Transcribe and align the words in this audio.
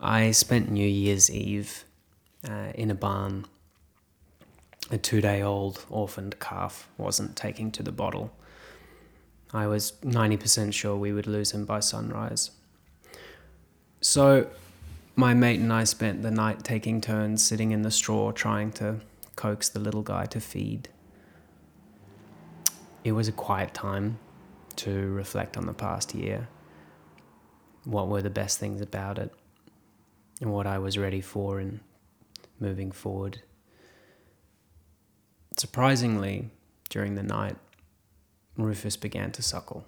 I 0.00 0.30
spent 0.30 0.70
New 0.70 0.86
Year's 0.86 1.30
Eve 1.30 1.84
uh, 2.48 2.72
in 2.74 2.90
a 2.90 2.94
barn. 2.94 3.46
A 4.90 4.96
two 4.96 5.20
day 5.20 5.42
old 5.42 5.84
orphaned 5.90 6.38
calf 6.38 6.88
wasn't 6.96 7.36
taking 7.36 7.70
to 7.72 7.82
the 7.82 7.92
bottle. 7.92 8.32
I 9.52 9.66
was 9.66 9.92
90% 10.04 10.72
sure 10.72 10.96
we 10.96 11.12
would 11.12 11.26
lose 11.26 11.52
him 11.52 11.64
by 11.64 11.80
sunrise. 11.80 12.50
So, 14.00 14.48
my 15.16 15.34
mate 15.34 15.58
and 15.58 15.72
I 15.72 15.84
spent 15.84 16.22
the 16.22 16.30
night 16.30 16.62
taking 16.62 17.00
turns 17.00 17.42
sitting 17.42 17.72
in 17.72 17.82
the 17.82 17.90
straw 17.90 18.30
trying 18.30 18.70
to 18.72 19.00
coax 19.36 19.68
the 19.68 19.80
little 19.80 20.02
guy 20.02 20.26
to 20.26 20.40
feed. 20.40 20.88
It 23.02 23.12
was 23.12 23.26
a 23.26 23.32
quiet 23.32 23.74
time 23.74 24.18
to 24.76 25.10
reflect 25.12 25.56
on 25.56 25.66
the 25.66 25.72
past 25.72 26.14
year. 26.14 26.48
What 27.84 28.08
were 28.08 28.22
the 28.22 28.30
best 28.30 28.58
things 28.58 28.80
about 28.80 29.18
it? 29.18 29.32
And 30.40 30.52
what 30.52 30.66
I 30.66 30.78
was 30.78 30.96
ready 30.96 31.20
for 31.20 31.60
in 31.60 31.80
moving 32.60 32.92
forward. 32.92 33.42
Surprisingly, 35.56 36.50
during 36.90 37.14
the 37.16 37.22
night, 37.22 37.56
Rufus 38.56 38.96
began 38.96 39.32
to 39.32 39.42
suckle. 39.42 39.84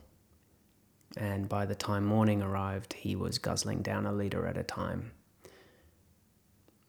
And 1.17 1.49
by 1.49 1.67
the 1.67 1.75
time 1.75 2.05
morning 2.05 2.43
arrived, 2.43 2.95
he 2.95 3.17
was 3.17 3.39
guzzling 3.39 3.83
down 3.83 4.07
a 4.07 4.13
litre 4.13 4.47
at 4.47 4.57
a 4.57 4.63
time. 4.63 5.13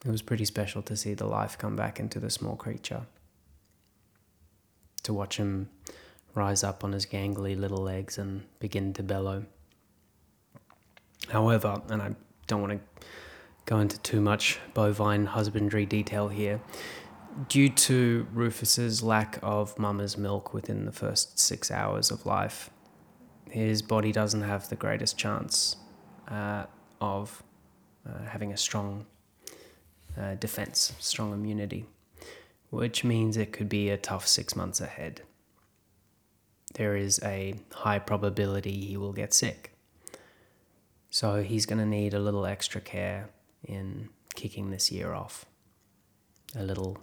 It 0.06 0.10
was 0.10 0.22
pretty 0.22 0.46
special 0.46 0.82
to 0.84 0.98
see 0.98 1.14
the 1.14 1.28
life 1.28 1.58
come 1.58 1.76
back 1.76 2.00
into 2.00 2.20
the 2.20 2.30
small 2.30 2.56
creature. 2.56 3.06
To 5.04 5.14
watch 5.14 5.38
him 5.38 5.70
rise 6.34 6.64
up 6.64 6.84
on 6.84 6.94
his 6.94 7.06
gangly 7.06 7.60
little 7.60 7.82
legs 7.82 8.18
and 8.18 8.44
begin 8.60 8.94
to 8.94 9.04
bellow. 9.04 9.46
However, 11.30 11.82
and 11.90 12.02
I 12.02 12.16
don't 12.48 12.62
want 12.62 12.74
to 12.74 13.06
go 13.66 13.80
into 13.80 14.00
too 14.00 14.22
much 14.22 14.60
bovine 14.74 15.26
husbandry 15.28 15.86
detail 15.86 16.30
here, 16.30 16.62
due 17.48 17.70
to 17.70 18.28
Rufus's 18.34 19.02
lack 19.02 19.40
of 19.42 19.78
mama's 19.78 20.18
milk 20.18 20.54
within 20.54 20.86
the 20.86 20.92
first 20.92 21.40
six 21.40 21.72
hours 21.72 22.12
of 22.12 22.26
life, 22.26 22.70
his 23.50 23.82
body 23.82 24.12
doesn't 24.12 24.42
have 24.42 24.70
the 24.70 24.76
greatest 24.76 25.18
chance 25.18 25.76
uh, 26.28 26.66
of 27.00 27.44
uh, 28.08 28.26
having 28.26 28.52
a 28.52 28.58
strong 28.58 29.06
uh, 30.20 30.36
defense, 30.36 30.94
strong 31.00 31.34
immunity, 31.34 31.86
which 32.70 33.04
means 33.04 33.38
it 33.38 33.52
could 33.52 33.70
be 33.70 33.90
a 33.90 33.98
tough 33.98 34.28
six 34.28 34.56
months 34.56 34.82
ahead. 34.82 35.22
There 36.74 36.96
is 36.96 37.20
a 37.24 37.56
high 37.74 38.00
probability 38.00 38.86
he 38.86 38.98
will 38.98 39.14
get 39.14 39.34
sick. 39.34 39.72
So 41.10 41.44
he's 41.44 41.66
going 41.66 41.80
to 41.80 41.86
need 41.86 42.14
a 42.14 42.20
little 42.20 42.46
extra 42.46 42.80
care 42.80 43.30
in 43.72 44.10
kicking 44.36 44.72
this 44.72 44.92
year 44.92 45.14
off. 45.14 45.46
A 46.56 46.64
little 46.64 46.98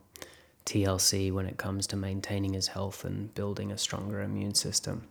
TLC 0.66 1.32
when 1.32 1.46
it 1.46 1.56
comes 1.56 1.86
to 1.88 1.96
maintaining 1.96 2.52
his 2.52 2.68
health 2.68 3.04
and 3.04 3.34
building 3.34 3.72
a 3.72 3.78
stronger 3.78 4.20
immune 4.22 4.54
system. 4.54 5.08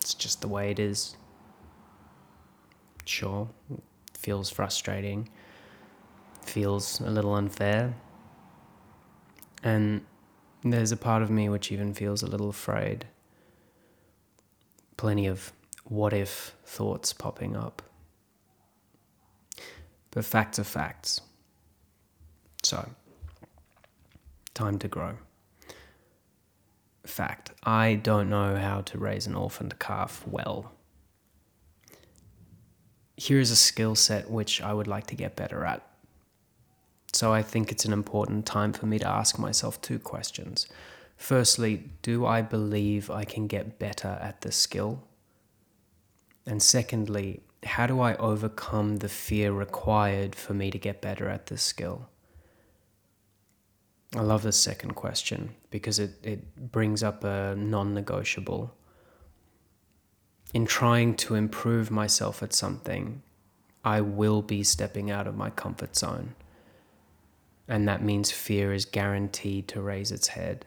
It's 0.00 0.14
just 0.14 0.40
the 0.40 0.48
way 0.48 0.70
it 0.70 0.78
is. 0.78 1.16
Sure, 3.04 3.48
feels 4.14 4.50
frustrating 4.50 5.30
feels 6.48 7.00
a 7.00 7.10
little 7.10 7.34
unfair. 7.34 7.94
And 9.62 10.04
there's 10.64 10.92
a 10.92 10.96
part 10.96 11.22
of 11.22 11.30
me 11.30 11.48
which 11.48 11.70
even 11.70 11.94
feels 11.94 12.22
a 12.22 12.26
little 12.26 12.48
afraid. 12.48 13.06
Plenty 14.96 15.26
of 15.26 15.52
what 15.84 16.12
if 16.12 16.54
thoughts 16.64 17.12
popping 17.12 17.56
up. 17.56 17.82
But 20.18 20.24
facts 20.24 20.58
are 20.58 20.64
facts. 20.64 21.20
So, 22.64 22.90
time 24.52 24.76
to 24.80 24.88
grow. 24.88 25.12
Fact 27.06 27.52
I 27.62 27.94
don't 27.94 28.28
know 28.28 28.56
how 28.56 28.80
to 28.80 28.98
raise 28.98 29.28
an 29.28 29.36
orphaned 29.36 29.78
calf 29.78 30.26
well. 30.26 30.72
Here 33.16 33.38
is 33.38 33.52
a 33.52 33.54
skill 33.54 33.94
set 33.94 34.28
which 34.28 34.60
I 34.60 34.74
would 34.74 34.88
like 34.88 35.06
to 35.06 35.14
get 35.14 35.36
better 35.36 35.64
at. 35.64 35.88
So 37.12 37.32
I 37.32 37.40
think 37.40 37.70
it's 37.70 37.84
an 37.84 37.92
important 37.92 38.44
time 38.44 38.72
for 38.72 38.86
me 38.86 38.98
to 38.98 39.06
ask 39.06 39.38
myself 39.38 39.80
two 39.80 40.00
questions. 40.00 40.66
Firstly, 41.16 41.84
do 42.02 42.26
I 42.26 42.42
believe 42.42 43.08
I 43.08 43.24
can 43.24 43.46
get 43.46 43.78
better 43.78 44.18
at 44.20 44.40
the 44.40 44.50
skill? 44.50 45.00
And 46.44 46.60
secondly, 46.60 47.42
how 47.64 47.86
do 47.86 48.00
I 48.00 48.14
overcome 48.16 48.96
the 48.96 49.08
fear 49.08 49.52
required 49.52 50.34
for 50.34 50.54
me 50.54 50.70
to 50.70 50.78
get 50.78 51.00
better 51.00 51.28
at 51.28 51.46
this 51.46 51.62
skill? 51.62 52.08
I 54.14 54.20
love 54.20 54.42
the 54.42 54.52
second 54.52 54.94
question 54.94 55.54
because 55.70 55.98
it, 55.98 56.12
it 56.22 56.72
brings 56.72 57.02
up 57.02 57.24
a 57.24 57.54
non 57.56 57.94
negotiable. 57.94 58.74
In 60.54 60.64
trying 60.64 61.14
to 61.16 61.34
improve 61.34 61.90
myself 61.90 62.42
at 62.42 62.54
something, 62.54 63.22
I 63.84 64.00
will 64.00 64.40
be 64.40 64.62
stepping 64.62 65.10
out 65.10 65.26
of 65.26 65.36
my 65.36 65.50
comfort 65.50 65.94
zone 65.94 66.34
and 67.68 67.86
that 67.86 68.02
means 68.02 68.32
fear 68.32 68.72
is 68.72 68.86
guaranteed 68.86 69.68
to 69.68 69.82
raise 69.82 70.10
its 70.10 70.28
head. 70.28 70.64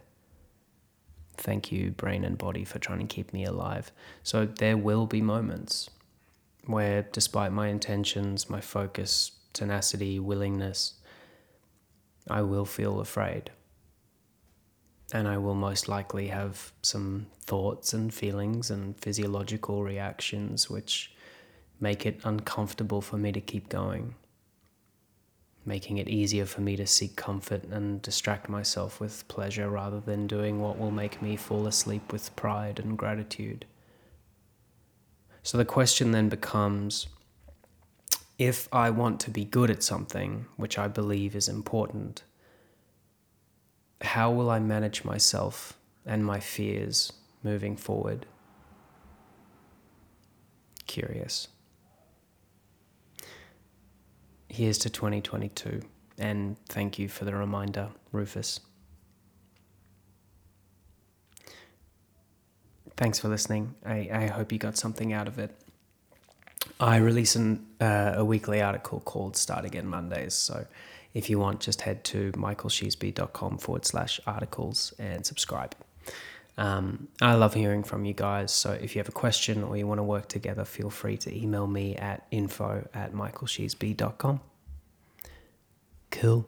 Thank 1.36 1.72
you, 1.72 1.90
brain 1.92 2.24
and 2.24 2.38
body, 2.38 2.64
for 2.64 2.78
trying 2.78 3.00
to 3.00 3.14
keep 3.14 3.34
me 3.34 3.44
alive. 3.44 3.92
So 4.22 4.46
there 4.46 4.78
will 4.78 5.08
be 5.08 5.22
moments 5.22 5.90
where, 6.66 7.04
despite 7.12 7.52
my 7.52 7.68
intentions, 7.68 8.50
my 8.50 8.62
focus, 8.62 9.32
tenacity, 9.54 10.20
willingness, 10.20 10.96
I 12.30 12.42
will 12.42 12.66
feel 12.66 13.00
afraid. 13.00 13.52
And 15.14 15.28
I 15.28 15.38
will 15.38 15.56
most 15.56 15.90
likely 15.90 16.28
have 16.28 16.72
some 16.82 17.28
thoughts 17.42 17.94
and 17.94 18.14
feelings 18.14 18.72
and 18.72 18.98
physiological 18.98 19.84
reactions 19.84 20.70
which 20.70 21.12
make 21.80 22.06
it 22.06 22.22
uncomfortable 22.24 23.02
for 23.02 23.18
me 23.18 23.32
to 23.32 23.42
keep 23.42 23.68
going 23.68 24.16
making 25.66 25.98
it 25.98 26.10
easier 26.10 26.46
for 26.46 26.62
me 26.62 26.76
to 26.76 26.88
seek 26.88 27.16
comfort 27.16 27.64
and 27.66 28.02
distract 28.02 28.50
myself 28.50 29.00
with 29.00 29.28
pleasure 29.28 29.70
rather 29.70 30.00
than 30.00 30.28
doing 30.28 30.60
what 30.60 30.78
will 30.78 30.92
make 30.92 31.22
me 31.22 31.36
fall 31.36 31.68
asleep 31.68 32.12
with 32.12 32.36
pride 32.36 32.80
and 32.80 32.98
gratitude. 32.98 33.66
So 35.44 35.58
the 35.58 35.66
question 35.66 36.12
then 36.12 36.30
becomes 36.30 37.08
if 38.38 38.68
I 38.72 38.90
want 38.90 39.20
to 39.22 39.32
be 39.32 39.46
good 39.46 39.70
at 39.70 39.84
something, 39.84 40.46
which 40.56 40.78
I 40.78 40.88
believe 40.88 41.36
is 41.36 41.48
important, 41.48 42.24
how 44.02 44.32
will 44.32 44.50
I 44.50 44.60
manage 44.60 45.04
myself 45.04 45.78
and 46.06 46.26
my 46.26 46.40
fears 46.40 47.14
moving 47.44 47.76
forward? 47.76 48.26
Curious 50.88 51.48
here's 54.52 54.78
to 54.80 54.90
2022. 54.90 55.82
And 56.18 56.58
thank 56.68 57.00
you 57.00 57.08
for 57.08 57.26
the 57.26 57.34
reminder, 57.34 57.90
Rufus. 58.12 58.60
Thanks 63.02 63.18
for 63.18 63.30
listening. 63.30 63.74
I, 63.84 64.10
I 64.14 64.28
hope 64.28 64.52
you 64.52 64.60
got 64.60 64.78
something 64.78 65.12
out 65.12 65.28
of 65.28 65.40
it. 65.40 65.50
I 66.80 66.98
release 66.98 67.36
an, 67.36 67.66
uh, 67.82 68.14
a 68.18 68.24
weekly 68.24 68.62
article 68.62 69.00
called 69.00 69.36
Start 69.36 69.66
Again 69.66 69.88
Mondays. 69.88 70.36
So 70.36 70.68
if 71.16 71.28
you 71.28 71.40
want, 71.40 71.62
just 71.62 71.82
head 71.82 72.04
to 72.04 72.32
michaelsheasby.com 72.34 73.58
forward 73.58 73.86
slash 73.88 74.20
articles 74.28 74.94
and 75.00 75.26
subscribe. 75.26 75.74
Um, 76.60 77.08
I 77.20 77.34
love 77.34 77.56
hearing 77.56 77.84
from 77.84 78.06
you 78.06 78.14
guys. 78.14 78.52
So 78.52 78.74
if 78.74 78.96
you 78.96 79.00
have 79.00 79.10
a 79.10 79.14
question 79.14 79.64
or 79.64 79.76
you 79.76 79.88
want 79.88 79.98
to 79.98 80.04
work 80.04 80.28
together, 80.28 80.64
feel 80.64 80.92
free 80.92 81.18
to 81.18 81.36
email 81.36 81.66
me 81.66 81.96
at 81.96 82.28
info 82.30 82.88
at 82.94 83.14
michaelsheasby.com. 83.14 84.42
Cool. 86.12 86.48